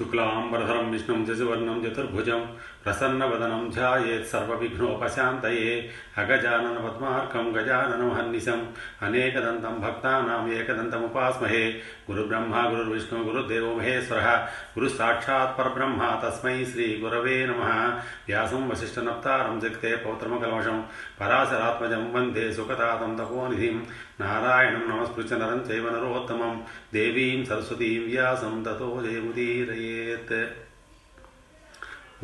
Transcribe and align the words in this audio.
शुक्लाम्बरधरं 0.00 0.90
विष्णुं, 0.90 1.24
जजुवर्णं, 1.24 1.84
चतुर्भुजं, 1.84 2.40
प्रसन्नवदनं 2.84 3.70
ध्यायेत्सर्वविघ्नोपशान्तये 3.70 5.88
अगजाननपद्मार्कं 6.18 7.54
गजाननमहर्निशम् 7.54 8.66
अनेकदन्तं 9.02 9.80
भक्तानाम् 9.80 10.52
एकदन्तमुपास्महे, 10.52 11.72
गुरुब्रह्मा, 11.72 12.62
गुरुर्विष्णु 12.62 13.24
गुरुदेवो 13.24 13.74
महेश्वरः 13.74 14.46
गुरुसाक्षात् 14.74 15.58
परब्रह्म, 15.58 16.20
तस्मै 16.22 16.64
श्रीगुरवे 16.64 17.46
नमः। 17.46 18.02
व्यासं, 18.26 18.68
वसिष्ठनप्तारं, 18.68 19.60
जगते 19.60 19.96
पौत्रमकलमशं, 19.96 20.82
पराशरात्मजं 21.20 22.12
वंदे 22.12 22.52
सुखतातं 22.52 23.16
तपोनिधिं 23.16 23.80
నారాయణం 24.20 24.88
నమస్పృత్య 24.88 25.36
నరం 25.36 25.58
చైవ 25.58 25.90
నరోత్తమం. 25.90 26.66
దేవీం 26.94 27.44
సరస్వతీం 27.44 28.04
వ్యాసం 28.04 28.62
తతో 28.62 29.02
జయముదీరయేత్. 29.06 30.48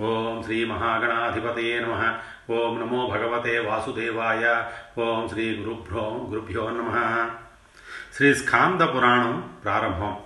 ఓం 0.00 0.42
శ్రీ 0.42 0.64
మహాగణాధిపతే 0.64 1.80
నమ. 1.80 2.18
ఓం 2.52 2.80
నమో 2.80 3.06
భగవతే 3.06 3.58
వాసుదేవాయ. 3.58 4.70
ఓం 4.98 5.28
శ్రీ 5.28 5.56
గురుభ్రో 5.56 6.26
గురుభ్యో 6.30 6.70
నమ. 6.70 7.30
శ్రీ 8.16 8.34
స్కాంద 8.34 8.80
పురాణం 8.80 9.54
ప్రారంభం. 9.64 10.18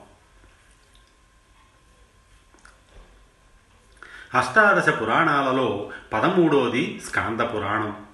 అష్టాదశ 4.34 5.00
పురాణాలలో 5.00 5.90
పదమూడోది 6.12 7.00
స్కాంద 7.08 7.40
పురాణం. 7.40 8.09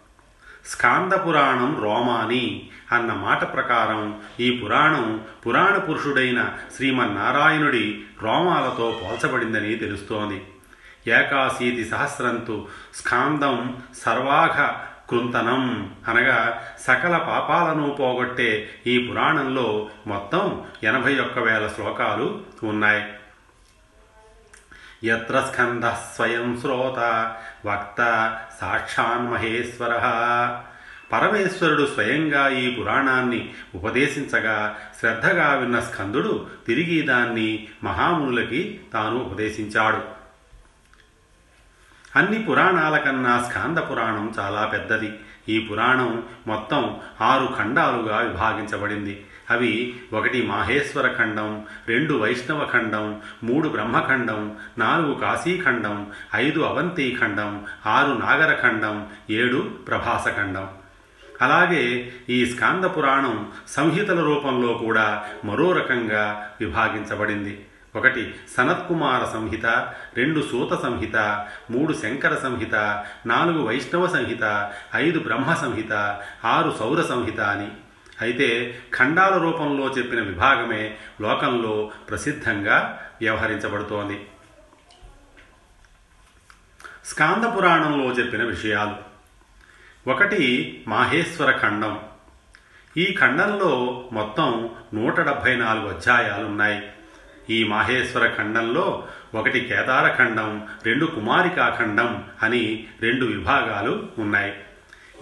స్కాంద 0.66 1.12
పురాణం 1.12 1.82
రోమాని 1.82 2.68
అన్న 2.92 3.12
మాట 3.12 3.52
ప్రకారం 3.52 4.20
ఈ 4.40 4.50
పురాణం 4.50 5.20
పురాణ 5.46 5.78
పురుషుడైన 5.78 6.52
శ్రీమన్నారాయణుడి 6.76 8.02
రోమాలతో 8.22 9.00
పోల్చబడిందని 9.02 9.76
తెలుస్తోంది. 9.76 10.44
ఏకాశీతి 11.10 11.84
సహస్రంతు 11.84 12.68
స్కాందం 12.94 13.76
సర్వాఘ 13.96 14.68
కృంతనం 15.10 15.92
అనగా 16.08 16.62
సకల 16.80 17.16
పాపాలను 17.16 17.96
పోగొట్టే 18.00 18.68
ఈ 18.86 18.98
పురాణంలో 18.98 19.88
మొత్తం 20.06 20.62
ఎనభై 20.82 21.18
ఒక్క 21.18 21.38
వేల 21.38 21.66
శ్లోకాలు 21.66 22.40
ఉన్నాయి. 22.64 23.04
ఎత్ర 25.04 25.40
స్కంద 25.40 25.84
స్వయం 25.84 26.58
శ్రోత 26.60 26.98
వక్త 27.66 27.98
సాక్షాన్ 28.60 29.28
మహేశ్వర 29.28 29.92
పరమేశ్వరుడు 31.12 31.86
స్వయంగా 31.94 32.48
ఈ 32.48 32.74
పురాణాన్ని 32.74 33.54
ఉపదేశించగా 33.74 34.78
శ్రద్ధగా 35.00 35.54
విన్న 35.54 35.80
స్కందుడు 35.80 36.46
తిరిగి 36.66 37.02
దాన్ని 37.02 37.68
మహామునులకి 37.84 38.80
తాను 38.92 39.16
ఉపదేశించాడు. 39.16 40.02
అన్ని 42.18 42.42
పురాణాల 42.42 42.98
కన్నా 42.98 43.48
స్కాంద 43.48 43.78
పురాణం 43.78 44.34
చాలా 44.38 44.66
పెద్దది. 44.66 45.12
ఈ 45.48 45.60
పురాణం 45.60 46.22
మొత్తం 46.46 47.00
ఆరు 47.20 47.54
ఖండాలుగా 47.58 48.18
విభాగించబడింది. 48.18 49.25
అవి 49.50 49.96
ఒకటి 50.12 50.42
మాహేశ్వర 50.46 51.12
ఖండం 51.12 51.64
రెండు 51.88 52.14
వైష్ణవ 52.14 52.68
ఖండం 52.72 53.22
మూడు 53.44 53.68
బ్రహ్మఖండం 53.68 54.56
నాలుగు 54.78 55.14
కాశీఖండం 55.14 56.12
ఐదు 56.34 56.60
అవంతి 56.60 57.18
ఖండం 57.20 57.66
ఆరు 57.86 58.12
నాగరఖండం 58.12 59.06
ఏడు 59.30 59.70
ప్రభాస 59.88 60.36
ఖండం 60.36 60.68
అలాగే 61.42 62.12
ఈ 62.28 62.46
స్కాంద 62.46 62.84
పురాణం 62.84 63.48
సంహితల 63.68 64.20
రూపంలో 64.20 64.74
కూడా 64.74 65.24
మరో 65.44 65.72
రకంగా 65.72 66.50
విభాగించబడింది. 66.60 67.66
ఒకటి 67.96 68.34
సనత్కుమార 68.56 69.24
సంహిత 69.24 69.66
రెండు 70.16 70.40
సూత 70.40 70.82
సంహిత 70.82 71.16
మూడు 71.70 71.92
శంకర 71.92 72.34
సంహిత 72.34 73.04
నాలుగు 73.26 73.66
వైష్ణవ 73.66 74.06
సంహిత 74.06 74.72
ఐదు 74.94 75.18
బ్రహ్మ 75.18 75.54
సంహిత 75.54 76.20
ఆరు 76.44 76.76
సౌర 76.78 77.02
సంహిత 77.02 77.40
అని. 77.40 77.68
అయితే 78.20 78.78
ఖండాల 78.96 79.38
రూపంలో 79.38 79.94
చెప్పిన 79.98 80.20
విభాగమే 80.20 80.96
లోకంలో 81.20 81.90
ప్రసిద్ధంగా 82.10 83.06
వ్యవహరించబడుతోంది. 83.20 84.26
స్కాంద 87.04 87.56
పురాణంలో 87.56 88.06
చెప్పిన 88.06 88.42
విషయాలు. 88.44 89.16
ఒకటి 90.10 90.84
మాహేశ్వర 90.88 91.56
ఖండం. 91.56 92.00
ఈ 92.96 93.16
ఖండంలో 93.20 94.04
మొత్తం 94.12 94.70
నూట 94.94 95.20
డెబ్భై 95.20 95.56
నాలుగు 95.56 95.88
అధ్యాయాలున్నాయి. 95.88 96.92
ఈ 97.50 97.64
మాహేశ్వర 97.64 98.28
ఖండంలో 98.28 99.08
ఒకటి 99.34 99.60
కేదారఖండం 99.60 100.68
రెండు 100.84 101.06
కుమారికా 101.06 101.76
ఖండం 101.78 102.24
అని 102.42 102.86
రెండు 103.00 103.24
విభాగాలు 103.24 104.08
ఉన్నాయి. 104.18 104.65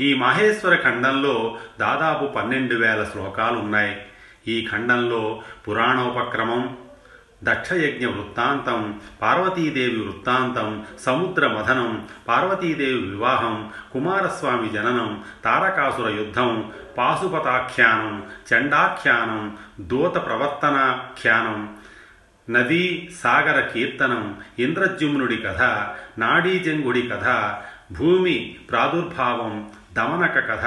ఈ 0.01 0.15
మాహేశ్వర 0.15 0.75
ఖండంలో 0.77 1.59
దాదాపు 1.81 2.25
పన్నెండు 2.25 2.75
వేల 2.75 3.05
శ్లోకాలు 3.05 3.59
ఉన్నాయి. 3.59 3.97
ఈ 4.49 4.67
ఖండంలో 4.73 5.43
పురాణోపక్రమం 5.69 6.77
దక్షయజ్ఞ 7.45 8.07
వృత్తాంతం 8.07 9.01
పార్వతీదేవి 9.23 9.97
వృత్తాంతం 9.97 10.83
సముద్ర 11.05 11.47
మథనం 11.47 12.07
పార్వతీదేవి 12.29 13.01
వివాహం 13.01 13.71
కుమారస్వామి 13.93 14.71
జననం 14.71 15.23
తారకాసుర 15.45 16.09
యుద్ధం 16.09 16.71
పాశుపతాఖ్యానం 16.99 18.23
చండాఖ్యానం 18.53 19.57
దూత 19.81 20.15
ప్రవర్తనాఖ్యానం 20.15 21.69
నదీ 22.51 23.09
సాగర 23.23 23.61
కీర్తనం 23.61 24.39
ఇంద్రజుమ్నుడి 24.59 25.37
కథ 25.37 25.63
నాడీజంగుడి 26.19 27.03
కథ 27.03 27.55
భూమి 27.93 28.57
ప్రాదుర్భావం 28.71 29.71
దమనక 29.97 30.37
కథ 30.51 30.65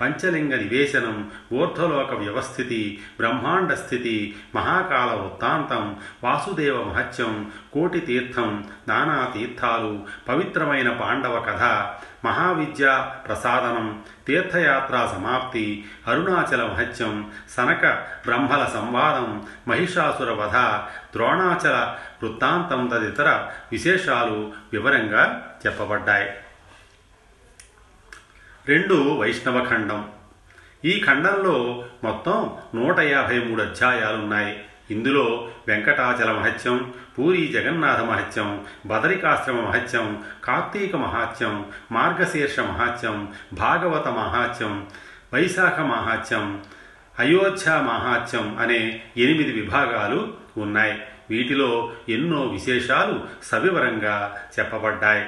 పంచలింగ 0.00 0.56
నివేశనం 0.56 1.30
ఊర్ధ్వలోక 1.52 2.12
వ్యవస్థితి 2.14 3.00
బ్రహ్మాండ 3.18 3.72
స్థితి 3.72 4.36
మహాకాల 4.54 5.10
వృత్తాంతం 5.10 5.96
వాసుదేవ 6.24 6.82
మహత్యం 6.82 7.50
కోటి 7.72 8.00
తీర్థం 8.00 8.64
నానా 8.88 9.32
తీర్థాలు 9.34 9.92
పవిత్రమైన 10.28 10.90
పాండవ 10.92 11.40
కథ 11.40 11.62
మహావిద్య 12.24 12.84
ప్రసాదనం 13.26 14.02
తీర్థయాత్రా 14.26 15.06
సమాప్తి 15.06 15.84
అరుణాచల 16.08 16.62
మహత్యం 16.62 17.30
సనక 17.50 17.86
బ్రహ్మల 18.26 18.64
సంవాదం 18.74 19.44
మహిషాసుర 19.68 20.30
వధ 20.30 20.56
ద్రోణాచల 21.14 21.76
వృత్తాంతం 22.22 22.86
తదితర 22.86 23.28
విశేషాలు 23.72 24.52
వివరంగా 24.72 25.24
చెప్పబడ్డాయి. 25.66 26.28
రెండు 28.68 28.94
వైష్ణవ 28.94 29.64
ఖండం. 29.64 30.10
ఈ 30.84 31.02
ఖండంలో 31.06 31.84
మొత్తం 32.04 32.54
నూట 32.74 32.98
యాభై 32.98 33.44
మూడు 33.44 33.62
అధ్యాయాలున్నాయి. 33.62 34.64
ఇందులో 34.90 35.48
వెంకటాచల 35.68 36.32
మహత్యం 36.32 36.94
పూరి 37.18 37.46
జగన్నాథ 37.46 38.00
మహత్యం 38.00 38.64
బదరికాశ్రమ 38.86 39.60
మహత్యం 39.60 40.24
కార్తీక 40.44 40.96
మహాత్యం 40.96 41.66
మార్గశీర్ష 41.92 42.60
మహాత్యం 42.60 43.28
భాగవత 43.52 44.08
మహాత్యం 44.08 44.86
వైశాఖ 45.34 45.80
మహాత్యం 45.80 46.62
అయోధ్య 47.18 47.70
మహాత్యం 47.70 48.58
అనే 48.58 49.02
ఎనిమిది 49.16 49.52
విభాగాలు 49.52 50.34
ఉన్నాయి. 50.56 51.02
వీటిలో 51.30 51.92
ఎన్నో 52.08 52.42
విశేషాలు 52.42 53.24
సవివరంగా 53.42 54.40
చెప్పబడ్డాయి. 54.58 55.26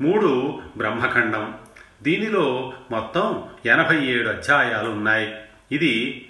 మూడు 0.00 0.62
బ్రహ్మఖండం. 0.76 1.54
దీనిలో 2.02 2.72
మొత్తం 2.90 3.44
ఎనభై 3.66 4.04
ఏడు 4.04 4.28
అధ్యాయాలు 4.28 4.90
ఉన్నాయి. 4.90 5.34
ఇది 5.72 6.26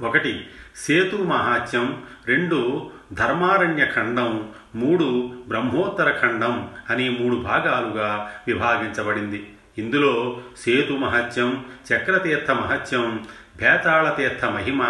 ఒకటి 0.00 0.46
సేతు 0.76 1.16
మహాత్యం 1.16 2.02
రెండు 2.26 2.90
ధర్మారణ్య 3.12 3.86
ఖండం. 3.86 4.52
మూడు 4.74 5.34
బ్రహ్మోత్తర 5.48 6.10
ఖండం 6.10 6.70
అని 6.90 7.10
మూడు 7.10 7.36
భాగాలుగా 7.36 8.30
విభాగించబడింది. 8.48 9.52
ఇందులో 9.78 10.40
సేతు 10.56 10.92
మహత్యం 10.92 11.64
చక్రతీర్థ 11.92 12.50
మహత్యం 12.50 13.26
భేతాళతీర్థ 13.56 14.44
మహిమ 14.44 14.82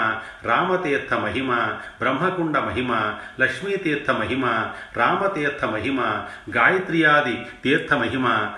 రామతీర్థ 0.45 1.15
మహిమ 1.15 1.57
బ్రహ్మకుండ 2.01 2.59
మహిమ 2.59 3.15
లక్ష్మీతీర్థ 3.41 4.11
మహిమ 4.11 4.71
రామతీర్థ 4.97 5.65
మహిమ 5.65 6.01
గాయత్రియాది 6.51 7.47
తీర్థ 7.65 7.95
మహిమ 7.95 8.53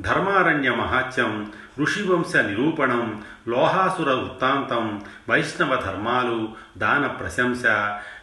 ధర్మారణ్య 0.00 0.70
మహాత్యం 0.70 1.52
ఋషివంశ 1.80 2.36
నిరూపణం 2.36 3.22
లోహాసుర 3.48 4.12
వృత్తాంతం 4.12 5.02
వైష్ణవ 5.28 5.76
ధర్మాలు 5.76 6.48
దాన 6.78 7.06
ప్రశంస 7.06 7.66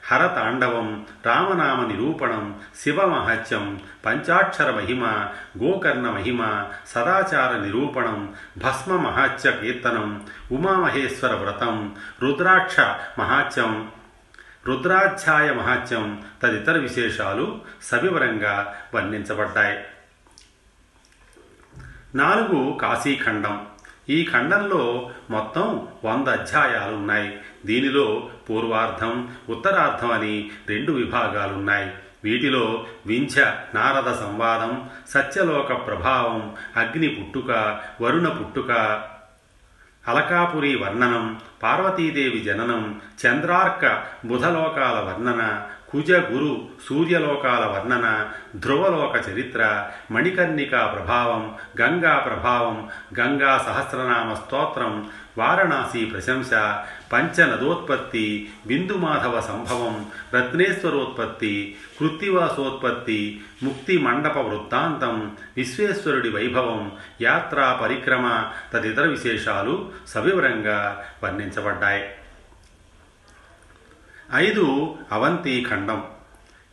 హరతాండవం 0.07 1.05
రామనామ 1.25 1.87
నిరూపణం 1.87 2.55
శివమహత్యం 2.79 3.79
పంచాక్షర 4.05 4.71
మహిమ 4.71 5.05
గోకర్ణ 5.63 6.09
మహిమ 6.09 6.65
సదాచార 6.87 7.57
నిరూపణం 7.57 8.33
భస్మ 8.57 8.95
మహాత్య 8.95 9.51
కీర్తనం 9.51 10.25
ఉమామహేశ్వర 10.51 11.33
వ్రతం 11.33 11.95
రుద్రాక్ష 12.21 12.79
మహాత్యం 13.19 13.89
రుద్రాధ్యాయ 14.67 15.51
మహాత్యం 15.51 16.23
తదితర 16.43 16.77
విశేషాలు 16.77 17.61
సవివరంగా 17.83 18.75
వర్ణించబడ్డాయి. 18.95 19.77
నాలుగు 22.15 22.77
కాశీఖండం. 22.81 23.67
ఈ 24.09 24.25
ఖండంలో 24.33 25.11
మొత్తం 25.29 25.87
వంద 26.05 26.27
అధ్యాయాలు 26.27 26.95
ఉన్నాయి 26.95 27.39
దీనిలో 27.65 28.29
పూర్వార్ధం 28.49 29.29
ఉత్తరార్ధం 29.49 30.11
అని 30.11 30.49
రెండు 30.69 30.91
విభాగాలున్నాయి. 30.91 31.93
వీటిలో 32.23 32.85
వింఛ 33.05 33.41
నారద 33.75 34.13
సంవాదం 34.13 34.89
సత్యలోక 35.09 35.87
ప్రభావం 35.87 36.55
అగ్ని 36.77 37.07
పుట్టుక 37.07 37.79
వరుణ 38.01 38.27
పుట్టుక 38.27 38.71
అలకాపురి 40.07 40.75
వర్ణనం 40.75 41.39
పార్వతీదేవి 41.63 42.39
జననం 42.39 42.99
చంద్రార్క 43.25 44.03
బుధలోకాల 44.25 44.99
వర్ణన 44.99 45.65
కుజ 45.91 46.11
గురు 46.11 46.67
సూర్యలోకాల 46.87 47.65
వర్ణన 47.65 48.27
ధ్రువలోక 48.55 49.29
చరిత్ర 49.29 49.61
మణికర్ణికా 50.11 50.87
ప్రభావం 50.87 51.55
గంగా 51.81 52.19
ప్రభావం 52.19 52.89
గంగా 53.19 53.57
సహస్రనామ 53.57 54.33
స్తోత్రం 54.33 55.09
వారణాసి 55.37 56.05
ప్రశంస 56.05 56.53
పంచనదోత్పత్తి 57.13 58.49
బిందుమాధవ 58.67 59.41
సంభవం 59.41 60.05
రత్నేశ్వరోత్పత్తి 60.35 61.75
కృత్తివాసోత్పత్తి 61.99 63.41
ముక్తి 63.63 63.97
మండప 63.97 64.37
వృత్తాంతం 64.37 65.31
విశ్వేశ్వరుడి 65.57 66.29
వైభవం 66.29 66.91
యాత్రా 67.21 67.73
పరిక్రమ 67.73 68.43
తదితర 68.73 69.05
విశేషాలు 69.05 69.89
సవివరంగా 70.07 71.03
వర్ణించబడ్డాయి. 71.23 72.03
ఐదు 74.33 74.95
అవంతి 75.11 75.65
ఖండం. 75.69 76.03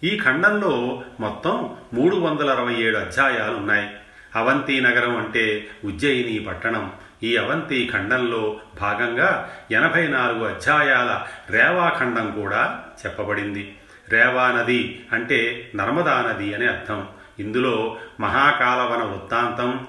ఈ 0.04 0.20
ఖండంలో 0.24 1.02
మొత్తం 1.20 1.76
మూడు 1.94 2.16
వందల 2.16 2.50
అరవై 2.50 2.74
ఏడు 2.74 2.96
అధ్యాయాలు 2.96 3.56
ఉన్నాయి 3.56 3.88
అవంతి 4.36 4.80
నగరం 4.80 5.16
అంటే 5.16 5.66
ఉజ్జయిని 5.84 6.38
పట్టణం. 6.38 6.92
ఈ 7.22 7.36
అవంతి 7.36 7.90
ఖండంలో 7.92 8.56
భాగంగా 8.80 9.50
ఎనభై 9.70 10.08
నాలుగు 10.08 10.44
అధ్యాయాల 10.44 11.26
రేవా 11.50 11.92
ఖండం 11.98 12.42
కూడా 12.42 12.84
చెప్పబడింది. 13.06 13.76
రేవా 14.08 14.52
నది 14.52 15.04
అంటే 15.12 15.70
నర్మదా 15.76 16.32
నది 16.32 16.54
అని 16.54 16.66
అర్థం. 16.66 17.08
ఇందులో 17.38 17.96
మహాకాలవన 18.20 19.02
వృత్తాంతం 19.02 19.86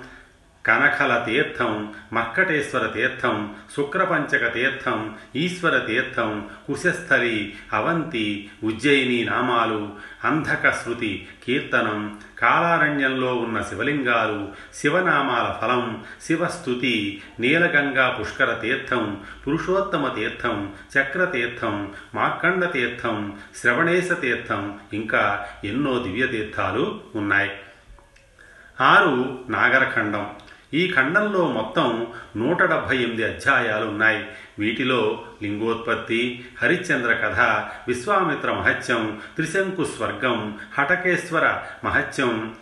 కనకల 0.65 1.23
తీర్థం 1.25 1.93
మక్కటేశ్వర 2.13 2.87
తీర్థం 2.87 3.55
శుక్రపంచక 3.75 4.53
తీర్థం 4.53 5.15
ఈశ్వర 5.35 5.77
తీర్థం 5.77 6.47
కుశస్థలి 6.67 7.57
అవంతి 7.73 8.49
ఉజ్జయిని 8.63 9.25
నామాలు 9.25 9.93
అంధక 10.25 10.69
శృతి 10.69 11.27
కీర్తనం 11.47 12.19
కాలారణ్యంలో 12.39 13.35
ఉన్న 13.35 13.61
శివలింగాలు 13.61 14.49
శివనామాల 14.75 15.55
ఫలం 15.61 16.03
శివస్థుతి 16.25 17.21
నీలగంగా 17.39 18.17
పుష్కర 18.21 18.53
తీర్థం 18.53 19.21
పురుషోత్తమ 19.47 20.07
తీర్థం 20.07 20.71
చక్రతీర్థం 20.97 21.93
మార్కండ 22.15 22.71
తీర్థం 22.71 23.37
శ్రవణేశ 23.55 24.11
తీర్థం 24.11 24.79
ఇంకా 24.93 25.45
ఎన్నో 25.63 25.99
దివ్య 25.99 26.27
తీర్థాలు 26.27 27.01
ఉన్నాయి. 27.15 27.51
ఆరు 28.81 29.39
నాగరఖండం. 29.49 30.35
ఈ 30.73 30.91
ఖండంలో 30.91 31.47
మొత్తం 31.47 32.07
నూట 32.35 32.63
డెబ్భై 32.63 32.97
ఎనిమిది 32.97 33.23
అధ్యాయాలు 33.23 33.85
ఉన్నాయి. 33.85 34.27
వీటిలో 34.59 35.23
లింగోత్పత్తి 35.43 36.45
హరిశ్చంద్ర 36.61 37.13
కథ 37.13 37.39
విశ్వామిత్ర 37.87 38.51
మహత్యం 38.51 39.19
త్రిశంకు 39.35 39.83
స్వర్గం 39.83 40.57
హటకేశ్వర 40.77 41.63
మహత్యం 41.83 42.55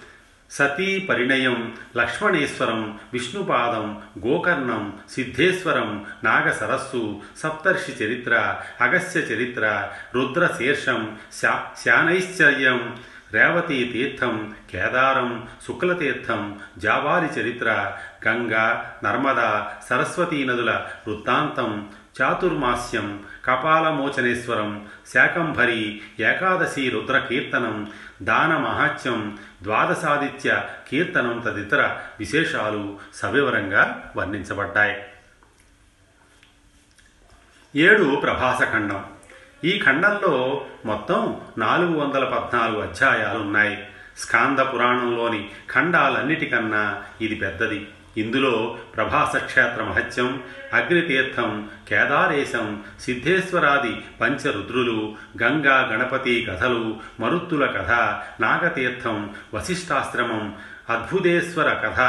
సతీ 0.52 1.00
పరిణయం 1.00 1.74
లక్ష్మణేశ్వరం 1.98 3.00
విష్ణుపాదం 3.14 4.02
గోకర్ణం 4.28 4.94
సిద్ధేశ్వరం 5.10 6.06
నాగసరస్సు 6.24 7.22
సప్తర్షి 7.38 7.92
చరిత్ర 7.92 8.56
అగస్య 8.82 9.20
చరిత్ర 9.20 9.90
రుద్రశీర్షం 10.16 11.16
శా 11.34 11.66
శానైశ్చర్యం 11.86 12.98
రేవతీ 13.34 13.84
తీర్థం 13.84 14.54
కేదారం 14.72 15.48
శుక్లతీర్థం 15.68 16.60
జాబాలి 16.78 17.40
చరిత్ర 17.40 17.98
గంగా 18.28 18.96
నర్మదా 19.04 19.76
సరస్వతీ 19.90 20.46
నదుల 20.46 20.86
వృత్తాంతం 21.08 21.90
చాతుర్మాస్యం 22.22 23.24
కపాలమోచనేశ్వరం 23.46 24.88
శాకంభరి 25.14 26.02
ఏకాదశి 26.20 26.90
రుద్రకీర్తనం 26.90 27.92
దానమహాత్యం 28.22 29.38
దాన 29.64 29.64
ద్వాదశాదిత్య 29.64 30.64
కీర్తనం 30.88 31.44
తదితర 31.46 31.98
విశేషాలు 32.20 33.00
సవివరంగా 33.14 34.14
వర్ణించబడ్డాయి. 34.18 34.98
ఏడు 37.76 38.22
ప్రభాసఖండం. 38.24 39.06
ఈ 39.64 39.80
ఖండంలో 39.86 40.62
మొత్తం 40.86 41.42
నాలుగు 41.58 42.00
వందల 42.00 42.24
పద్నాలుగు 42.24 42.82
అధ్యాయాలు 42.82 43.40
ఉన్నాయి 43.40 43.78
స్కాంద 44.18 44.60
పురాణంలోని 44.60 45.50
ఖండాలన్నిటికన్నా 45.72 47.02
ఇది 47.22 47.36
పెద్దది. 47.36 47.88
ఇందులో 48.18 48.78
ప్రభాస 48.96 49.38
క్షేత్ర 49.38 49.84
మహత్యం 49.84 50.42
అగ్నితీర్థం 50.74 51.70
కేదారేశం 51.88 52.84
సిద్ధేశ్వరాది 53.00 54.02
పంచరుద్రులు 54.22 55.16
గంగా 55.44 55.90
గణపతి 55.94 56.48
కథలు 56.52 56.98
మరుత్తుల 57.20 57.66
కథ 57.66 57.92
నాగతీర్థం 58.42 59.30
వశిష్టాశ్రమం 59.54 60.56
అద్భుతేశ్వర 60.90 61.70
కథ 61.74 62.02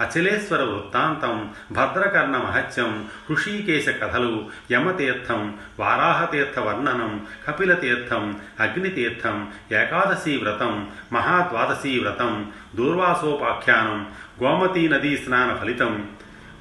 అచలేశ్వర 0.00 0.62
వృత్తాంతం 0.62 1.36
భద్రకర్ణ 1.72 2.36
మహత్యం 2.36 2.90
హృషీకేశ 3.30 3.86
కథలు 4.00 4.32
యమతీర్థం 4.72 5.40
వారాహతీర్థ 5.80 6.58
వర్ణనం 6.58 7.12
కపిలతీర్థం 7.48 8.24
అగ్నితీర్థం 8.60 9.38
ఏకాదశి 9.72 10.36
వ్రతం 10.36 10.74
మహాద్వాదశి 11.12 11.98
వ్రతం 11.98 12.32
దూర్వాసోపాఖ్యానం 12.76 13.98
గోమతీ 14.42 14.88
నదీ 14.88 15.16
స్నాన 15.16 15.50
ఫలితం 15.54 15.94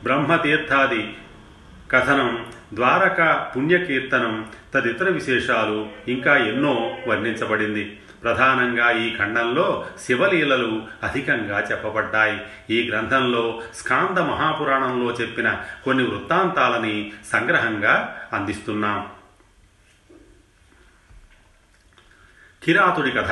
బ్రహ్మతీర్థాది 0.04 1.04
కథనం 1.92 2.32
ద్వారక 2.74 3.52
పుణ్యకీర్తనం 3.56 4.52
తదితర 4.74 5.10
విశేషాలు 5.10 5.90
ఇంకా 6.08 6.38
ఎన్నో 6.38 6.98
వర్ణించబడింది. 7.08 8.00
ప్రధానంగా 8.24 8.92
ఈ 8.92 9.18
ఖండంలో 9.18 9.88
శివలీలలు 10.02 10.84
అధికంగా 11.04 11.68
చెప్పబడ్డాయి. 11.72 12.42
ఈ 12.70 12.90
గ్రంథంలో 12.90 13.62
స్కాంద 13.74 14.18
మహాపురాణంలో 14.18 15.14
చెప్పిన 15.14 15.62
కొన్ని 15.84 16.04
వృత్తాంతాలని 16.08 17.12
సంగ్రహంగా 17.32 18.22
అందిస్తున్నాం. 18.34 19.08
కిరాతుడి 22.64 23.12
కథ. 23.12 23.32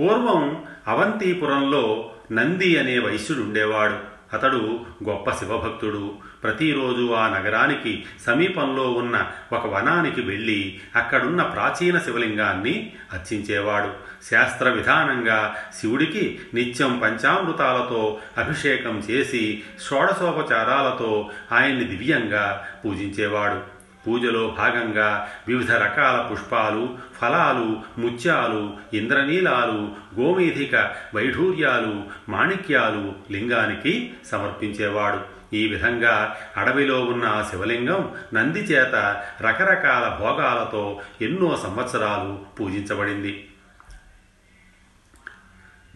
పూర్వం 0.00 0.64
అవంతిపురంలో 0.86 2.10
నంది 2.32 2.78
అనే 2.78 2.98
వైశ్యుడుండేవాడు. 2.98 3.98
అతడు 4.32 4.80
గొప్ప 5.08 5.30
శివభక్తుడు. 5.30 6.14
ప్రతిరోజు 6.44 7.12
ఆ 7.12 7.38
నగరానికి 7.38 8.04
సమీపంలో 8.26 8.92
ఉన్న 8.92 9.30
ఒక 9.52 9.66
వనానికి 9.66 10.20
వెళ్ళి 10.20 10.78
అక్కడున్న 10.96 11.42
ప్రాచీన 11.42 11.98
శివలింగాన్ని 11.98 12.92
అర్చించేవాడు. 13.12 13.90
శాస్త్ర 14.30 14.68
విధానంగా 14.68 15.56
శివుడికి 15.80 16.38
నిత్యం 16.54 16.98
పంచామృతాలతో 16.98 18.18
అభిషేకం 18.38 18.98
చేసి 19.10 19.62
షోడశోపచారాలతో 19.90 21.30
ఆయన్ని 21.52 21.84
దివ్యంగా 21.84 22.66
పూజించేవాడు. 22.84 23.60
పూజలో 24.06 24.54
భాగంగా 24.58 25.28
వివిధ 25.48 25.72
రకాల 25.72 26.28
పుష్పాలు 26.32 26.98
ఫలాలు 27.20 28.00
ముత్యాలు 28.00 28.76
ఇంద్రనీలాలు 28.94 29.92
గోమేధిక 30.20 30.90
వైఢూర్యాలు 31.14 32.02
మాణిక్యాలు 32.28 33.12
లింగానికి 33.32 34.12
సమర్పించేవాడు. 34.26 35.33
ఈ 35.54 35.68
విధంగా 35.68 36.36
అడవిలో 36.56 37.00
ఉన్న 37.00 37.24
ఆ 37.24 37.48
శివలింగం 37.50 38.12
నంది 38.34 38.58
చేత 38.58 38.94
రకరకాల 39.42 40.16
భోగాలతో 40.20 41.00
ఎన్నో 41.20 41.60
సంవత్సరాలు 41.62 42.38
పూజించబడింది. 42.60 43.48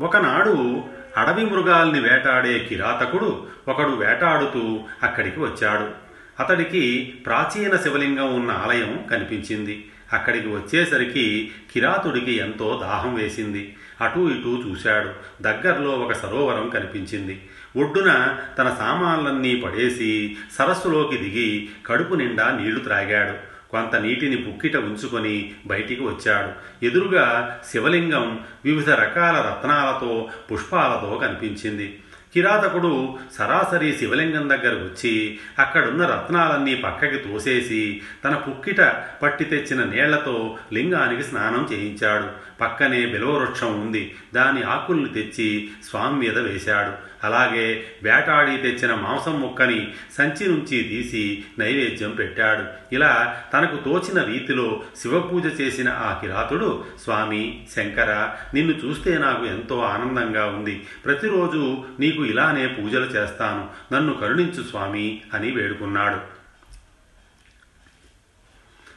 ఒకనాడు 0.00 0.85
అడవి 1.17 1.45
మృగాల్ని 1.45 2.00
వేటాడే 2.00 2.59
కిరాతకుడు 2.59 3.47
ఒకడు 3.69 3.88
వేటాడుతూ 3.88 4.81
అక్కడికి 5.03 5.41
వచ్చాడు. 5.41 6.09
అతడికి 6.43 7.15
ప్రాచీన 7.27 7.77
శివలింగం 7.77 8.35
ఉన్న 8.35 8.50
ఆలయం 8.50 9.05
కనిపించింది. 9.11 9.91
అక్కడికి 10.12 10.49
వచ్చేసరికి 10.49 11.53
కిరాతుడికి 11.73 12.33
ఎంతో 12.33 12.81
దాహం 12.83 13.15
వేసింది. 13.15 13.77
అటూ 14.00 14.31
ఇటూ 14.31 14.62
చూశాడు. 14.69 15.43
దగ్గరలో 15.43 15.91
ఒక 15.91 16.12
సరోవరం 16.12 16.69
కనిపించింది. 16.69 17.49
ఒడ్డున 17.79 18.39
తన 18.59 18.77
సామాన్లన్నీ 18.79 19.57
పడేసి 19.57 20.37
సరస్సులోకి 20.59 21.17
దిగి 21.17 21.69
కడుపు 21.87 22.15
నిండా 22.15 22.59
నీళ్ళు 22.61 22.81
త్రాగాడు. 22.81 23.59
కొంత 23.71 23.97
నీటిని 23.97 24.37
బుక్కిట 24.37 24.77
ఉంచుకొని 24.77 25.53
బయటికి 25.67 26.03
వచ్చాడు. 26.03 26.51
ఎదురుగా 26.87 27.61
శివలింగం 27.71 28.41
వివిధ 28.65 28.91
రకాల 28.91 29.37
రత్నాలతో 29.37 30.29
పుష్పాలతో 30.53 31.19
కనిపించింది. 31.23 31.99
కిరాతకుడు 32.35 33.19
సరాసరి 33.39 33.97
శివలింగం 33.99 34.51
దగ్గర 34.51 34.75
వచ్చి 34.75 35.39
అక్కడున్న 35.59 36.07
రత్నాలన్నీ 36.07 36.75
పక్కకి 36.75 37.19
తోసేసి 37.19 38.01
తన 38.25 38.35
పుక్కిట 38.35 38.81
పట్టి 39.23 39.45
తెచ్చిన 39.45 39.85
నీళ్ళతో 39.85 40.59
లింగానికి 40.73 41.23
స్నానం 41.23 41.69
చేయించాడు. 41.73 42.59
పక్కనే 42.61 43.07
బిలవవృక్షం 43.07 43.81
ఉంది. 43.81 44.15
దాని 44.35 44.63
ఆకుల్ని 44.63 45.09
తెచ్చి 45.09 45.71
స్వామి 45.85 46.19
మీద 46.19 46.39
వేశాడు. 46.39 47.09
అలాగే 47.25 47.85
వేటాడి 48.03 48.57
తెచ్చిన 48.57 48.95
మాంసం 48.95 49.41
ముక్కని 49.41 49.93
సంచి 50.19 50.49
నుంచి 50.49 50.83
తీసి 50.83 51.45
నైవేద్యం 51.59 52.11
పెట్టాడు. 52.11 52.95
ఇలా 52.95 53.41
తనకు 53.53 53.77
తోచిన 53.77 54.23
రీతిలో 54.23 54.83
శివపూజ 54.97 55.61
చేసిన 55.61 55.89
ఆ 55.89 56.19
కిరాతుడు 56.21 56.85
స్వామి 57.05 57.67
శంకర 57.77 58.31
నిన్ను 58.55 58.87
చూస్తే 58.87 59.19
నాకు 59.19 59.47
ఎంతో 59.47 59.81
ఆనందంగా 59.81 60.47
ఉంది. 60.47 60.87
ప్రతిరోజు 61.05 61.85
నీకు 62.01 62.25
ఇలానే 62.31 62.67
పూజలు 62.67 63.05
చేస్తాను. 63.05 63.95
నన్ను 63.95 64.15
కరుణించు 64.15 64.63
స్వామి 64.63 65.21
అని 65.35 65.51
వేడుకున్నాడు. 65.51 66.39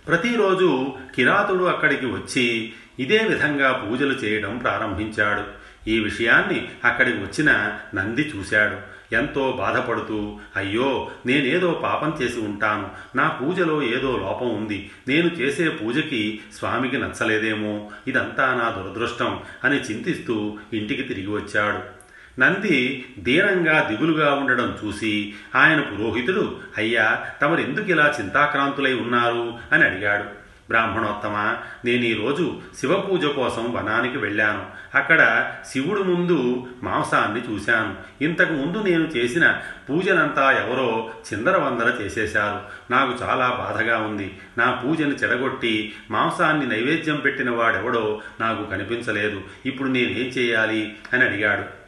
ప్రతిరోజు 0.08 0.94
కిరాతుడు 1.16 1.64
అక్కడికి 1.64 2.06
వచ్చి 2.06 2.74
ఇదే 3.00 3.18
విధంగా 3.18 3.88
పూజలు 3.90 4.14
చేయడం 4.14 4.58
ప్రారంభించాడు. 4.58 5.62
ఈ 5.90 6.00
విషయాన్ని 6.00 6.70
అక్కడికి 6.86 7.18
వచ్చిన 7.18 7.80
నంది 7.96 8.22
చూశాడు. 8.22 9.02
ఎంతో 9.16 9.52
బాధపడుతూ 9.52 10.40
అయ్యో 10.56 11.12
నేనేదో 11.26 11.72
పాపం 11.84 12.18
చేసి 12.22 12.40
ఉంటాను. 12.40 12.90
నా 13.18 13.28
పూజలో 13.28 13.84
ఏదో 13.84 14.18
లోపం 14.18 14.56
ఉంది. 14.56 14.92
నేను 15.08 15.28
చేసే 15.28 15.70
పూజకి 15.70 16.40
స్వామికి 16.54 16.98
నచ్చలేదేమో. 16.98 17.92
ఇదంతా 18.08 18.54
నా 18.54 18.70
దురదృష్టం 18.70 19.40
అని 19.64 19.82
చింతిస్తూ 19.82 20.58
ఇంటికి 20.74 21.02
తిరిగి 21.02 21.28
వచ్చాడు. 21.28 22.00
నంది 22.40 23.06
దీనంగా 23.20 23.88
దిగులుగా 23.92 24.34
ఉండడం 24.34 24.78
చూసి 24.86 25.34
ఆయన 25.56 25.82
పురోహితుడు 25.82 26.60
అయ్యా 26.78 27.26
తమరెందుకు 27.42 27.90
ఇలా 27.90 28.14
చింతాక్రాంతులై 28.22 28.94
ఉన్నారు? 28.94 29.54
అని 29.72 29.84
అడిగాడు. 29.84 30.42
బ్రాహ్మణోత్తమ 30.70 31.56
నేను 31.86 32.04
ఈరోజు 32.04 32.62
శివపూజ 32.80 33.26
కోసం 33.26 33.74
వనానికి 33.74 34.18
వెళ్ళాను. 34.18 34.66
అక్కడ 34.98 35.52
శివుడు 35.72 36.02
ముందు 36.02 36.68
మాంసాన్ని 36.84 37.54
చూశాను. 37.54 38.24
ఇంతకు 38.24 38.54
ముందు 38.54 38.78
నేను 38.78 39.04
చేసిన 39.04 39.58
పూజనంతా 39.90 40.52
ఎవరో 40.52 41.12
చిందరవందర 41.34 41.94
చేసేశారు. 42.02 42.92
నాకు 42.94 43.24
చాలా 43.24 43.48
బాధగా 43.50 43.98
ఉంది. 43.98 44.38
నా 44.58 44.72
పూజను 44.72 45.14
చెడగొట్టి 45.14 45.94
మాంసాన్ని 46.12 46.68
నైవేద్యం 46.68 47.16
పెట్టిన 47.16 47.50
వాడెవడో 47.50 48.22
నాకు 48.42 48.66
కనిపించలేదు. 48.66 49.42
ఇప్పుడు 49.66 49.88
నేనేం 49.88 50.28
చేయాలి? 50.28 50.96
అని 51.14 51.24
అడిగాడు. 51.24 51.81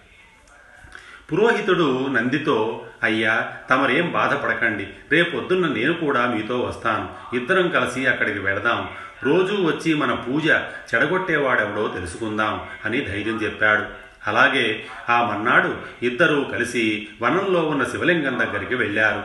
పురోహితుడు 1.32 2.08
నందితో 2.12 2.86
అయ్యా 3.04 3.52
తమరేం 3.70 4.12
బాధపడకండి. 4.12 4.88
రేపొద్దున్న 5.12 5.68
నేను 5.68 5.94
కూడా 5.94 6.26
మీతో 6.26 6.60
వస్తాను. 6.60 7.36
ఇద్దరం 7.36 7.70
కలిసి 7.70 8.06
అక్కడికి 8.06 8.40
వెళదాం 8.40 8.90
రోజూ 9.24 9.66
వచ్చి 9.66 9.94
మన 9.94 10.14
పూజ 10.14 10.48
చెడగొట్టేవాడెవడో 10.96 11.88
తెలుసుకుందాం 11.88 12.62
అని 12.86 13.02
ధైర్యం 13.02 13.36
చెప్పాడు. 13.36 13.84
అలాగే 14.28 14.86
ఆ 15.10 15.34
మన్నాడు 15.34 15.76
ఇద్దరూ 16.04 16.44
కలిసి 16.44 17.08
వనంలో 17.22 17.62
ఉన్న 17.62 17.84
శివలింగం 17.84 18.40
దగ్గరికి 18.40 18.76
వెళ్ళారు. 18.76 19.24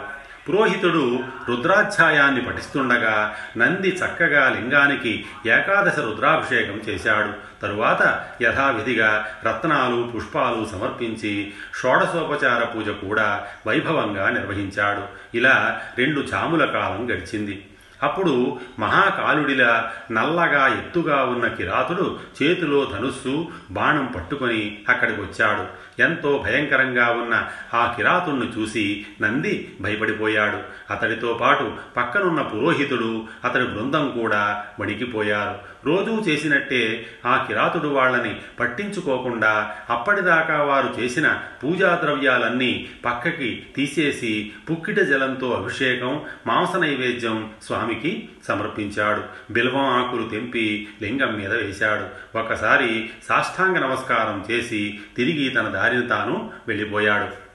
పురోహితుడు 0.48 1.20
రుద్రాధ్యాయాన్ని 1.48 2.40
పఠిస్తుండగా 2.40 3.36
నంది 3.56 3.88
చక్కగా 3.88 4.48
లింగానికి 4.48 5.24
ఏకాదశ 5.46 5.98
రుద్రాభిషేకం 5.98 6.80
చేశాడు. 6.88 7.60
తరువాత 7.62 8.24
యథావిధిగా 8.42 9.26
రత్నాలు 9.48 10.12
పుష్పాలు 10.14 10.68
సమర్పించి 10.72 11.52
షోడశోపచార 11.82 12.64
పూజ 12.64 12.88
కూడా 12.88 13.46
వైభవంగా 13.66 14.30
నిర్వహించాడు. 14.30 15.36
ఇలా 15.36 15.80
రెండు 15.98 16.20
చాముల 16.20 16.64
కాలం 16.64 17.04
గడిచింది. 17.10 17.66
అప్పుడు 18.02 18.58
మహాకాలుడిలా 18.78 19.92
నల్లగా 20.12 20.66
ఎత్తుగా 20.66 21.24
ఉన్న 21.24 21.46
కిరాతుడు 21.46 22.18
చేతిలో 22.42 22.88
ధనుస్సు 22.94 23.48
బాణం 23.70 24.06
పట్టుకొని 24.06 24.78
అక్కడికి 24.88 25.20
వచ్చాడు 25.20 25.87
ఎంతో 25.98 26.44
భయంకరంగా 26.46 27.10
ఉన్న 27.10 27.48
ఆ 27.74 27.94
కిరాతుణ్ణి 27.96 28.60
చూసి 28.60 29.06
నంది 29.20 29.74
భయపడిపోయాడు. 29.80 30.58
అతడితో 30.92 31.38
పాటు 31.40 31.72
పక్కనున్న 31.96 32.42
పురోహితుడు 32.42 33.26
అతడి 33.44 33.64
బృందం 33.64 34.18
కూడా 34.20 34.64
వణికిపోయారు. 34.80 35.78
రోజూ 35.86 36.24
చేసినట్టే 36.28 37.06
ఆ 37.26 37.44
కిరాతుడు 37.48 37.88
వాళ్ళని 37.88 38.40
పట్టించుకోకుండా 38.60 39.74
అప్పటిదాకా 39.90 40.62
వారు 40.62 40.94
చేసిన 41.00 41.40
పూజా 41.64 42.00
ద్రవ్యాలన్నీ 42.02 42.88
పక్కకి 43.04 43.66
తీసేసి 43.76 44.52
పుక్కిట 44.70 45.00
జలంతో 45.00 45.50
అభిషేకం 45.50 46.20
మాంస 46.46 46.76
నైవేద్యం 46.76 47.50
స్వామికి 47.62 48.28
సమర్పించాడు. 48.48 49.52
బిల్వం 49.52 49.84
ఆకులు 49.84 50.28
తెంపి 50.28 50.88
లింగం 51.02 51.34
మీద 51.34 51.52
వేశాడు. 51.52 52.38
ఒకసారి 52.38 53.10
సాష్టాంగ 53.28 53.78
నమస్కారం 53.78 54.44
చేసి 54.50 55.00
తిరిగి 55.16 55.48
తన 55.48 55.68
దారిని 55.88 56.08
తాను 56.08 56.52
వెళ్ళిపోయాడు. 56.68 57.48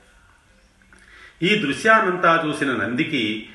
ఈ 1.45 1.55
దృశ్యానంతా 1.55 2.43
చూసిన 2.47 2.71
నందికి 2.71 3.49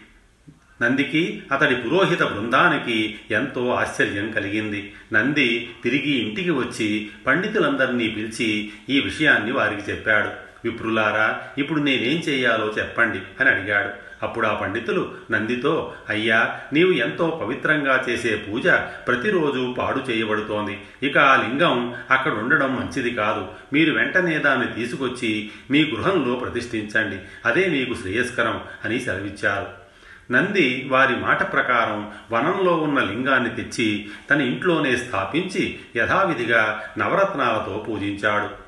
నందికి 0.82 1.42
అతడి 1.52 1.74
పురోహిత 1.74 2.22
బృందానికి 2.22 3.20
ఎంతో 3.30 3.70
ఆశ్చర్యం 3.70 4.30
కలిగింది. 4.30 4.94
నంది 5.12 5.74
తిరిగి 5.82 6.10
ఇంటికి 6.10 6.50
వచ్చి 6.50 7.10
పండితులందరినీ 7.26 8.08
పిలిచి 8.08 8.72
ఈ 8.88 9.00
విషయాన్ని 9.00 9.52
వారికి 9.52 9.90
చెప్పాడు. 9.90 10.28
విప్రులారా 10.64 11.42
ఇప్పుడు 11.58 11.80
నేనేం 11.80 12.18
చేయాలో 12.28 12.74
చెప్పండి 12.78 13.18
అని 13.40 13.50
అడిగాడు. 13.50 14.07
అప్పుడు 14.22 14.46
ఆ 14.46 14.54
పండితులు 14.54 15.14
నందితో 15.30 15.92
అయ్యా 16.08 16.60
నీవు 16.72 16.90
ఎంతో 16.90 17.40
పవిత్రంగా 17.44 18.04
చేసే 18.08 18.36
పూజ 18.36 18.68
ప్రతిరోజు 19.06 19.74
పాడు 19.78 20.10
చేయబడుతోంది. 20.10 20.80
ఇక 21.02 21.18
ఆ 21.18 21.36
లింగం 21.36 21.94
అక్కడ 22.10 22.32
ఉండడం 22.32 22.76
మంచిది 22.76 23.10
కాదు. 23.10 23.48
మీరు 23.72 23.94
వెంటనే 23.94 24.38
దాన్ని 24.38 24.66
తీసుకొచ్చి 24.66 25.50
మీ 25.70 25.84
గృహంలో 25.84 26.36
ప్రతిష్ఠించండి. 26.36 27.16
అదే 27.46 27.68
మీకు 27.68 27.94
శ్రేయస్కరం 27.94 28.60
అని 28.84 29.00
సెలవిచ్చారు. 29.00 29.88
నంది 30.32 30.88
వారి 30.92 31.16
మాట 31.16 31.52
ప్రకారం 31.52 32.12
వనంలో 32.32 32.76
ఉన్న 32.76 33.00
లింగాన్ని 33.00 33.50
తెచ్చి 33.50 34.08
తన 34.30 34.40
ఇంట్లోనే 34.40 34.96
స్థాపించి 34.96 35.78
యథావిధిగా 35.96 36.82
నవరత్నాలతో 36.98 37.84
పూజించాడు. 37.88 38.67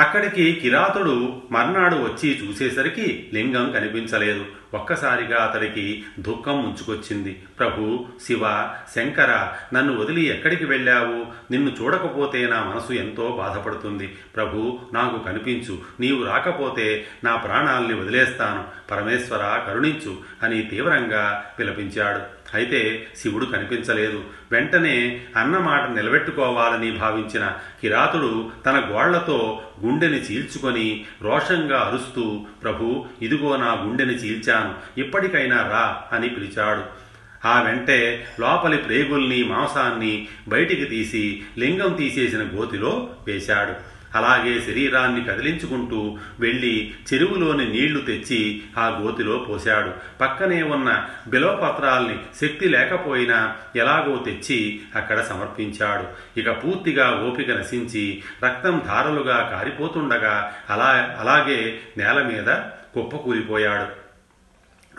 అక్కడికి 0.00 0.52
కిరాతుడు 0.52 1.42
మర్నాడు 1.52 1.96
వచ్చి 1.96 2.40
చూసేసరికి 2.44 3.30
లింగం 3.34 3.72
కనిపించలేదు. 3.72 4.46
ఒక్కసారిగా 4.74 5.44
అతడికి 5.44 6.04
దుఃఖం 6.18 6.62
ముంచుకొచ్చింది. 6.62 7.42
ప్రభు 7.58 8.06
శివ 8.26 8.68
శంకర 8.96 9.48
నన్ను 9.74 9.98
వదిలి 9.98 10.26
ఎక్కడికి 10.26 10.64
వెళ్ళావు? 10.64 11.26
నిన్ను 11.52 11.76
చూడకపోతే 11.80 12.46
నా 12.46 12.64
మనసు 12.64 12.92
ఎంతో 12.92 13.36
బాధపడుతుంది. 13.38 14.06
ప్రభు 14.06 14.78
నాకు 14.92 15.18
కనిపించు. 15.18 15.78
నీవు 16.00 16.24
రాకపోతే 16.24 17.06
నా 17.24 17.36
ప్రాణాల్ని 17.36 17.94
వదిలేస్తాను. 17.94 18.64
పరమేశ్వర 18.90 19.62
కరుణించు 19.66 20.16
అని 20.42 20.62
తీవ్రంగా 20.62 21.44
పిలపించాడు. 21.58 22.39
అయితే 22.54 23.06
శివుడు 23.16 23.44
కనిపించలేదు. 23.44 24.24
వెంటనే 24.52 25.20
అన్నమాట 25.36 25.90
నిలబెట్టుకోవాలని 25.90 26.90
భావించిన 26.90 27.52
కిరాతుడు 27.80 28.50
తన 28.66 28.88
గోళ్ళతో 28.90 29.62
గుండెని 29.84 30.16
చీల్చుకొని 30.16 31.04
రోషంగా 31.22 31.80
అరుస్తూ 31.80 32.46
ప్రభు 32.62 33.04
ఇదిగో 33.22 33.56
నా 33.56 33.72
గుండెని 33.72 34.12
చీల్చాను. 34.12 35.00
ఇప్పటికైనా 35.00 35.56
రా 35.56 36.02
అని 36.12 36.28
పిలిచాడు. 36.28 37.00
ఆ 37.48 37.62
వెంటే 37.62 38.26
లోపలి 38.40 38.76
ప్రేగుల్ని 38.76 39.44
మాంసాన్ని 39.44 40.28
బయటికి 40.48 40.84
తీసి 40.84 41.42
లింగం 41.58 41.92
తీసేసిన 41.92 42.42
గోతిలో 42.54 43.10
వేశాడు. 43.26 43.89
అలాగే 44.14 44.60
శరీరాన్ని 44.60 45.24
కదిలించుకుంటూ 45.24 46.18
వెళ్ళి 46.40 46.94
చెరువులోని 47.14 47.68
నీళ్ళు 47.68 48.00
తెచ్చి 48.00 48.62
ఆ 48.78 48.98
గోతిలో 49.00 49.46
పోశాడు. 49.48 49.90
పక్కనే 50.20 50.62
ఉన్న 50.62 51.04
బిలవపత్రాల్ని 51.28 52.18
శక్తి 52.40 52.68
లేకపోయినా 52.68 53.54
ఎలాగో 53.76 54.16
తెచ్చి 54.16 54.80
అక్కడ 54.96 55.20
సమర్పించాడు. 55.20 56.40
ఇక 56.40 56.64
పూర్తిగా 56.64 57.10
ఓపిక 57.10 57.50
నశించి 57.50 58.22
రక్తం 58.44 58.82
ధారలుగా 58.86 59.50
కారిపోతుండగా 59.52 60.52
అలా 60.70 61.16
అలాగే 61.20 61.80
నేల 61.96 62.22
మీద 62.22 62.54
కుప్పకూలిపోయాడు 62.94 63.99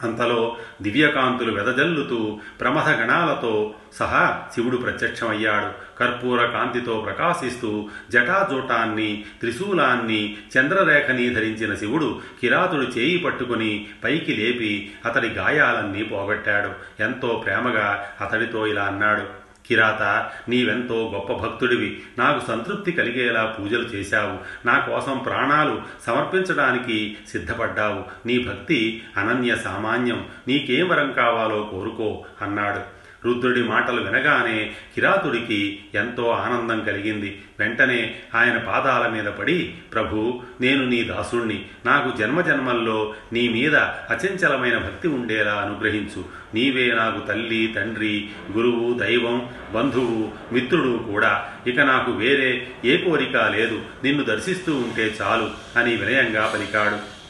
అంతలో 0.03 0.57
దివ్యకాంతులు 0.81 1.51
వెదజల్లుతూ 1.51 2.39
ప్రమథ 2.61 2.89
గణాలతో 2.89 3.73
సహా 3.93 4.47
శివుడు 4.55 4.77
ప్రత్యక్షమయ్యాడు. 4.77 5.99
కర్పూర 5.99 6.45
కాంతితో 6.45 7.01
ప్రకాశిస్తూ 7.05 7.89
జటాజూటాన్ని 8.11 9.23
త్రిశూలాన్ని 9.39 10.37
చంద్రరేఖని 10.57 11.29
ధరించిన 11.29 11.75
శివుడు 11.75 12.19
కిరాతుడు 12.41 12.81
చేయి 12.81 13.17
పట్టుకుని 13.17 13.87
పైకి 14.03 14.33
లేపి 14.33 14.91
అతడి 15.05 15.27
గాయాలన్నీ 15.27 16.03
పోగొట్టాడు. 16.03 17.01
ఎంతో 17.03 17.41
ప్రేమగా 17.45 18.07
అతడితో 18.21 18.67
ఇలా 18.67 18.83
అన్నాడు. 18.83 19.40
కిరాత 19.71 20.29
నీవెంతో 20.49 21.11
గొప్ప 21.13 21.45
భక్తుడివి. 21.45 22.01
నాకు 22.17 22.47
సంతృప్తి 22.47 22.91
కలిగేలా 22.91 23.55
పూజలు 23.59 23.83
చేశావు. 23.83 24.67
నా 24.67 24.79
కోసం 24.79 25.17
ప్రాణాలు 25.17 25.81
సమర్పించడానికి 26.07 27.17
సిద్ధపడ్డావు. 27.31 28.27
నీ 28.27 28.39
భక్తి 28.39 29.03
అనన్య 29.17 29.55
సామాన్యం. 29.55 30.25
నీకేం 30.47 30.89
వరం 30.89 31.11
కావాలో 31.11 31.69
కోరుకో 31.71 32.25
అన్నాడు. 32.41 33.00
రుద్రుడి 33.25 33.63
మాటలు 33.63 34.01
వినగానే 34.01 34.71
కిరాతుడికి 34.95 35.79
ఎంతో 35.95 36.29
ఆనందం 36.29 36.83
కలిగింది. 36.83 37.41
వెంటనే 37.59 38.15
ఆయన 38.35 38.57
పాదాల 38.57 39.09
మీద 39.09 39.25
పడి 39.25 39.73
ప్రభు 39.93 40.41
నేను 40.61 40.85
నీ 40.85 41.03
దాసుణ్ణి. 41.03 41.65
నాకు 41.85 42.17
జన్మజన్మల్లో 42.17 43.13
నీ 43.33 43.49
మీద 43.49 43.75
అచంచలమైన 43.75 44.77
భక్తి 44.77 45.07
ఉండేలా 45.07 45.53
అనుగ్రహించు. 45.53 46.25
నీవే 46.53 46.93
నాకు 46.95 47.27
తల్లి 47.27 47.73
తండ్రి 47.75 48.29
గురువు 48.51 48.99
దైవం 48.99 49.49
బంధువు 49.73 50.53
మిత్రుడు 50.53 51.03
కూడా. 51.11 51.49
ఇక 51.67 51.79
నాకు 51.79 52.11
వేరే 52.11 52.67
ఏ 52.85 52.97
కోరిక 52.97 53.37
లేదు. 53.37 53.81
నిన్ను 54.03 54.23
దర్శిస్తూ 54.23 54.75
ఉంటే 54.75 55.15
చాలు 55.21 55.49
అని 55.79 55.95
వినయంగా 55.95 56.51
పలికాడు. 56.55 57.20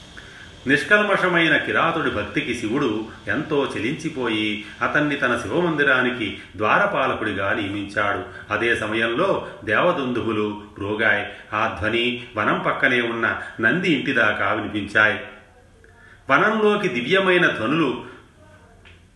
నిష్కల్మషమైన 0.67 1.57
కిరాతుడి 1.57 2.09
భక్తికి 2.09 2.53
శివుడు 2.53 3.05
ఎంతో 3.27 3.71
చెలించిపోయి 3.77 4.65
అతన్ని 4.81 5.15
తన 5.15 5.37
శివమందిరానికి 5.37 6.37
ద్వారపాలకుడిగా 6.55 7.53
నియమించాడు 7.53 8.53
అదే 8.53 8.75
సమయంలో 8.75 9.47
దేవదుందుభులు 9.65 10.61
రోగాయ్ 10.79 11.25
ఆ 11.55 11.77
ధ్వని 11.79 12.23
వనం 12.37 12.59
పక్కనే 12.59 13.01
ఉన్న 13.01 13.41
నంది 13.61 13.91
ఇంటి 13.91 14.11
దాకా 14.11 14.53
వినిపించాయి. 14.53 15.19
వనంలోకి 16.29 16.87
దివ్యమైన 16.87 17.47
ధ్వనులు 17.47 18.03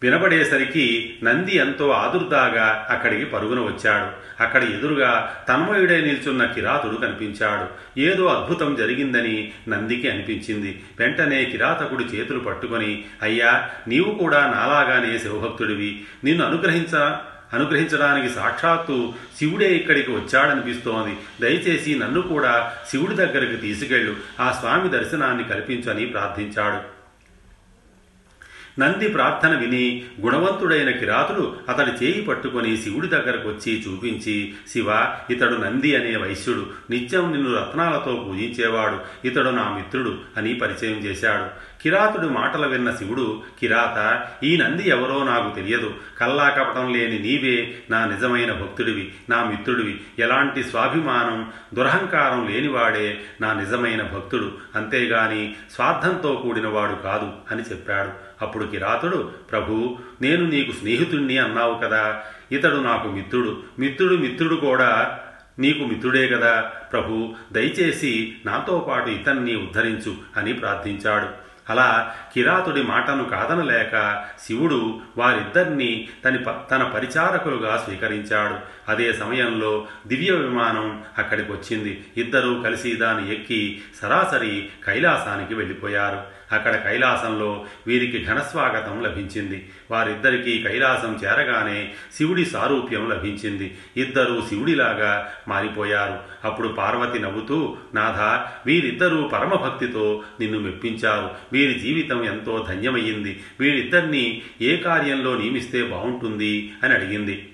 వినబడేసరికి 0.04 1.18
నంది 1.24 1.56
ఎంతో 1.56 1.90
ఆదుర్దాగా 1.90 2.88
అక్కడికి 2.90 3.26
పరుగున 3.26 3.60
వచ్చాడు. 3.60 4.26
అక్కడ 4.44 4.64
ఎదురుగా 4.64 5.36
తన్మయుడై 5.50 6.02
నిల్చున్న 6.02 6.46
కిరాతుడు 6.46 6.96
కనిపించాడు. 6.96 8.00
ఏదో 8.00 8.26
అద్భుతం 8.26 8.76
జరిగిందని 8.76 9.52
నందికి 9.70 10.10
అనిపించింది. 10.10 10.84
వెంటనే 11.00 11.46
కిరాతకుడి 11.46 12.04
చేతులు 12.04 12.40
పట్టుకొని 12.40 13.04
అయ్యా 13.22 13.70
నీవు 13.88 14.12
కూడా 14.12 14.40
నాలాగానే 14.40 15.20
శివభక్తుడివి. 15.20 16.04
నిన్ను 16.24 16.46
అనుగ్రహించ 16.46 17.18
అనుగ్రహించడానికి 17.54 18.34
సాక్షాత్తు 18.34 19.14
శివుడే 19.40 19.76
ఇక్కడికి 19.76 20.12
వచ్చాడనిపిస్తోంది. 20.12 21.18
దయచేసి 21.42 22.00
నన్ను 22.00 22.22
కూడా 22.22 22.74
శివుడి 22.92 23.16
దగ్గరికి 23.16 23.62
తీసుకెళ్ళు. 23.62 24.16
ఆ 24.40 24.52
స్వామి 24.52 24.90
దర్శనాన్ని 24.90 25.44
కల్పించని 25.44 26.06
ప్రార్థించాడు. 26.06 26.95
నంది 28.80 29.08
ప్రార్థన 29.10 29.58
విని 29.58 30.06
గుణవంతుడైన 30.22 30.90
కిరాతుడు 30.90 31.56
అతడి 31.70 32.06
చేయి 32.06 32.22
పట్టుకొని 32.22 32.78
శివుడి 32.78 33.08
దగ్గరకొచ్చి 33.08 33.86
చూపించి 33.88 34.54
శివ 34.72 35.14
ఇతడు 35.30 35.56
నంది 35.56 35.96
అనే 35.96 36.16
వైశ్యుడు 36.18 36.66
నిత్యం 36.90 37.32
నిన్ను 37.32 37.56
రత్నాలతో 37.56 38.26
పూజించేవాడు 38.28 39.28
ఇతడు 39.28 39.50
నా 39.50 39.76
మిత్రుడు 39.76 40.18
అని 40.38 40.54
పరిచయం 40.54 40.98
చేశాడు. 40.98 41.76
కిరాతుడు 41.84 42.28
మాటలు 42.28 42.68
విన్న 42.68 42.96
శివుడు 42.96 43.42
కిరాత 43.60 44.26
ఈ 44.44 44.58
నంది 44.58 44.90
ఎవరో 44.90 45.24
నాకు 45.24 45.56
తెలియదు. 45.56 45.94
కల్లా 46.20 46.50
కపటం 46.50 46.94
లేని 46.94 47.20
నీవే 47.20 47.76
నా 47.90 48.06
నిజమైన 48.06 48.52
భక్తుడివి 48.52 49.12
నా 49.30 49.44
మిత్రుడివి. 49.44 50.02
ఎలాంటి 50.20 50.64
స్వాభిమానం 50.64 51.52
దురహంకారం 51.74 52.48
లేనివాడే 52.48 53.20
నా 53.42 53.54
నిజమైన 53.54 54.02
భక్తుడు. 54.02 54.52
అంతేగాని 54.76 55.56
స్వార్థంతో 55.76 56.34
కూడినవాడు 56.34 56.94
కాదు 56.94 57.32
అని 57.52 57.62
చెప్పాడు. 57.62 58.35
అప్పుడు 58.42 58.66
కిరాతుడు 58.66 59.32
ప్రభు 59.52 59.98
నేను 60.22 60.46
నీకు 60.46 60.72
స్నేహితుణ్ణి 60.72 61.38
అన్నావు 61.38 61.74
కదా. 61.74 62.22
ఇతడు 62.52 62.76
నాకు 62.76 63.08
మిత్రుడు. 63.08 63.64
మిత్రుడు 63.80 64.16
మిత్రుడు 64.16 64.56
కూడా 64.56 65.20
నీకు 65.60 65.84
మిత్రుడే 65.84 66.28
కదా. 66.28 66.62
ప్రభు 66.62 67.34
దయచేసి 67.52 68.36
నాతో 68.46 68.86
పాటు 68.90 69.10
ఇతన్ని 69.10 69.56
ఉద్ధరించు 69.56 70.16
అని 70.38 70.54
ప్రార్థించాడు. 70.54 71.46
అలా 71.70 72.16
కిరాతుడి 72.34 72.84
మాటను 72.84 73.24
కాదనలేక 73.24 74.26
శివుడు 74.46 75.00
వారిద్దరినీ 75.18 76.08
తన 76.26 76.36
తన 76.72 76.84
పరిచారకులుగా 76.84 77.78
స్వీకరించాడు. 77.86 78.56
అదే 78.92 79.14
సమయంలో 79.14 79.88
దివ్య 80.08 80.32
విమానం 80.32 81.04
అక్కడికి 81.18 81.52
వచ్చింది 81.52 82.06
ఇద్దరూ 82.18 82.62
కలిసి 82.62 82.96
దాన్ని 82.96 83.34
ఎక్కి 83.34 83.82
సరాసరి 84.02 84.70
కైలాసానికి 84.86 85.54
వెళ్ళిపోయారు. 85.54 86.35
అక్కడ 86.52 86.76
కైలాసంలో 86.76 87.66
వీరికి 87.88 88.26
ఘనస్వాగతం 88.26 89.02
లభించింది. 89.02 89.70
వారిద్దరికీ 89.92 90.64
కైలాసం 90.68 91.20
చేరగానే 91.24 91.94
శివుడి 92.18 92.46
సారూప్యం 92.46 93.10
లభించింది. 93.10 93.78
ఇద్దరూ 93.98 94.44
శివుడిలాగా 94.50 95.34
మారిపోయారు. 95.48 96.20
అప్పుడు 96.46 96.68
పార్వతి 96.68 97.20
నవ్వుతూ 97.20 97.78
నాథ 97.96 98.48
వీరిద్దరూ 98.68 99.24
పరమభక్తితో 99.24 100.24
నిన్ను 100.40 100.60
మెప్పించారు. 100.60 101.32
వీరి 101.54 101.80
జీవితం 101.80 102.24
ఎంతో 102.24 102.66
ధన్యమయ్యింది. 102.70 103.44
వీరిద్దరినీ 103.60 104.42
ఏ 104.62 104.78
కార్యంలో 104.78 105.38
నియమిస్తే 105.38 105.84
బాగుంటుంది? 105.84 106.74
అని 106.84 106.94
అడిగింది. 106.94 107.52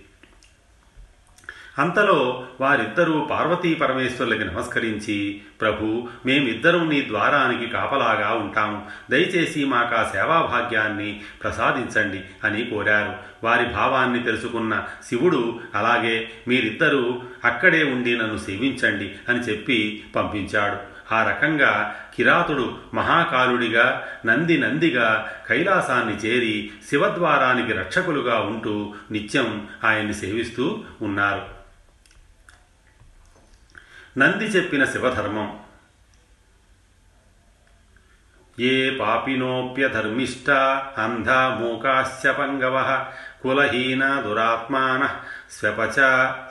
అంతలో 1.79 2.47
వారిద్దరూ 2.61 3.27
పార్వతీ 3.31 3.73
పరమేశ్వరులకి 3.73 4.45
నమస్కరించి 4.45 5.41
ప్రభు 5.61 6.07
మేమిద్దరం 6.25 6.89
నీ 6.89 7.05
ద్వారానికి 7.07 7.71
కాపలాగా 7.71 8.33
ఉంటాము. 8.33 8.85
దయచేసి 9.11 9.65
మాకు 9.65 9.95
ఆ 9.95 10.03
సేవాభాగ్యాన్ని 10.03 11.21
ప్రసాదించండి 11.43 12.21
అని 12.43 12.65
కోరారు. 12.65 13.15
వారి 13.43 13.65
భావాన్ని 13.65 14.23
తెలుసుకున్న 14.23 14.83
శివుడు 15.07 15.59
అలాగే 15.75 16.29
మీరిద్దరూ 16.47 17.21
అక్కడే 17.45 17.83
ఉండి 17.83 18.17
నన్ను 18.17 18.37
సేవించండి 18.37 19.11
అని 19.29 19.39
చెప్పి 19.39 20.03
పంపించాడు. 20.15 20.91
ఆ 21.13 21.29
రకంగా 21.29 21.95
కిరాతుడు 22.15 22.75
మహాకాలుడిగా 22.93 24.07
నంది 24.25 24.57
నందిగా 24.57 25.31
కైలాసాన్ని 25.49 26.15
చేరి 26.15 26.71
శివద్వారానికి 26.89 27.73
రక్షకులుగా 27.73 28.39
ఉంటూ 28.39 28.93
నిత్యం 29.11 29.67
ఆయన్ని 29.83 30.13
సేవిస్తూ 30.13 30.83
ఉన్నారు. 31.01 31.60
నంది 34.17 34.45
చెప్పిన 34.45 34.85
శివధర్మం. 34.85 35.59
ఏ 38.59 38.97
పాపినోప్యధర్మిష్ట 38.97 40.49
అంధా 40.97 41.57
మూకాశ్చ 41.61 42.31
పంగవ 42.31 43.05
కులహీన 43.41 44.21
దురాత్మాన 44.21 45.19
స్వపచ 45.51 46.01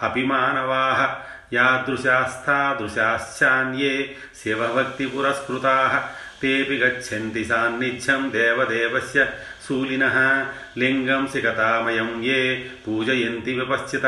అభిమానవా 0.02 1.16
యాదృశాస్తాదృశాశ్చాన్యే 1.52 4.16
శివభక్తి 4.42 5.06
పురస్కృతా 5.06 6.08
తేపి 6.42 6.74
గచ్చంతి 6.74 7.44
సాన్నిధ్యం 7.44 8.32
దేవదేవస్య 8.32 9.26
శూలినః 9.70 10.16
లింగం 10.78 11.24
సికతామయం 11.26 12.08
ఏ 12.30 12.40
పూజయంతి 12.86 13.52
విపశ్చిత 13.54 14.06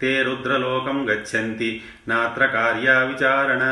తే 0.00 0.10
రుద్రలోకం 0.22 0.98
గచ్చంతి 1.10 1.70
నాత్ర 2.08 2.46
కార్యా 2.46 2.96
విచారణ 3.02 3.64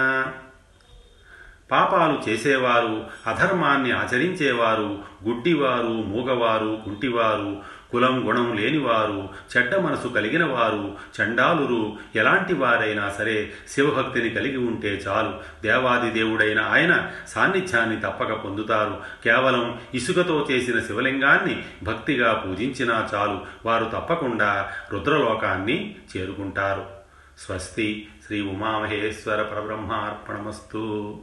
పాపాలు 1.73 2.31
చేసేవారు 2.31 3.07
అధర్మాన్ని 3.27 3.93
ఆచరించేవారు 3.93 4.99
గుడ్డివారు 5.29 5.89
మూగవారు 5.89 6.83
కుంటివారు 6.85 7.83
కులం 7.93 8.29
గుణం 8.29 8.57
లేనివారు 8.57 9.29
చెడ్డ 9.57 9.75
మనసు 9.75 10.09
కలిగిన 10.09 10.45
వారు 10.45 10.97
చండాలురు 11.21 11.93
ఎలాంటి 12.17 12.55
వారైనా 12.55 13.11
సరే 13.11 13.53
శివభక్తిని 13.69 14.31
కలిగి 14.31 14.57
ఉంటే 14.57 14.89
చాలు. 14.89 15.63
దేవాది 15.63 16.11
దేవుడైన 16.11 16.61
ఆయన 16.61 17.11
సాన్నిధ్యాన్ని 17.29 18.01
తప్పక 18.01 18.33
పొందుతారు. 18.33 19.01
కేవలం 19.25 19.81
ఇసుకతో 19.95 20.49
చేసిన 20.51 20.81
శివలింగాన్ని 20.81 21.65
భక్తిగా 21.83 22.33
పూజించినా 22.33 23.09
చాలు. 23.15 23.41
వారు 23.67 23.85
తప్పకుండా 23.85 24.71
రుద్రలోకాన్ని 24.93 25.95
చేరుకుంటారు. 26.17 26.87
స్వస్తి 27.39 28.09
శ్రీ 28.27 28.41
ఉమామహేశ్వర 28.41 29.43
పరబ్రహ్మార్పణమస్తు. 29.43 31.19